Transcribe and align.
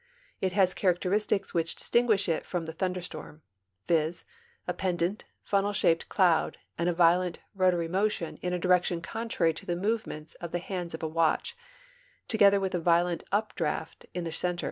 It 0.39 0.53
has 0.53 0.73
characteristics 0.73 1.53
which 1.53 1.75
distinguish 1.75 2.27
it 2.27 2.43
from 2.43 2.65
the 2.65 2.73
thunder 2.73 3.01
storm, 3.01 3.43
viz., 3.87 4.25
a 4.67 4.73
pendent, 4.73 5.25
funnel 5.43 5.73
shaped 5.73 6.09
cloud 6.09 6.57
and 6.75 6.89
a 6.89 6.91
violent, 6.93 7.37
rotary 7.53 7.87
motion 7.87 8.37
in 8.37 8.51
a 8.51 8.57
direction 8.57 9.01
contrary' 9.01 9.53
to 9.53 9.65
the 9.67 9.75
movements 9.75 10.33
of 10.41 10.53
the 10.53 10.57
hands 10.57 10.95
of 10.95 11.03
a 11.03 11.07
watch, 11.07 11.55
together 12.27 12.59
with 12.59 12.73
a 12.73 12.79
violent 12.79 13.23
updraught 13.31 14.05
in 14.15 14.23
the 14.23 14.33
center. 14.33 14.59